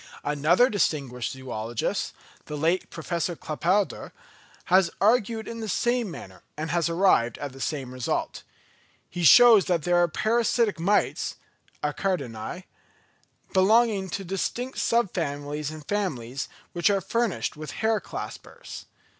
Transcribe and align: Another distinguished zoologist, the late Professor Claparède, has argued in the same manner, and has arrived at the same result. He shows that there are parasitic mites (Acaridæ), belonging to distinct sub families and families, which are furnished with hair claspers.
Another 0.23 0.67
distinguished 0.67 1.33
zoologist, 1.33 2.15
the 2.45 2.57
late 2.57 2.89
Professor 2.89 3.35
Claparède, 3.35 4.11
has 4.65 4.89
argued 4.99 5.47
in 5.47 5.59
the 5.59 5.69
same 5.69 6.09
manner, 6.09 6.41
and 6.57 6.71
has 6.71 6.89
arrived 6.89 7.37
at 7.37 7.51
the 7.53 7.61
same 7.61 7.93
result. 7.93 8.41
He 9.11 9.23
shows 9.23 9.65
that 9.65 9.83
there 9.83 9.97
are 9.97 10.07
parasitic 10.07 10.79
mites 10.79 11.35
(Acaridæ), 11.83 12.63
belonging 13.53 14.09
to 14.09 14.23
distinct 14.23 14.79
sub 14.79 15.13
families 15.13 15.69
and 15.69 15.87
families, 15.87 16.49
which 16.73 16.89
are 16.89 16.99
furnished 16.99 17.55
with 17.55 17.69
hair 17.69 17.99
claspers. 18.01 18.85